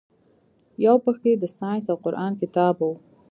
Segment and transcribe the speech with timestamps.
[0.85, 2.91] يو پکښې د ساينس او قران کتاب و.